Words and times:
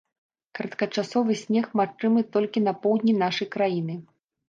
Кароткачасовы 0.59 1.37
снег 1.43 1.69
магчымы 1.83 2.27
толькі 2.39 2.67
на 2.71 2.77
поўдні 2.87 3.13
нашай 3.23 3.55
краіны. 3.59 4.05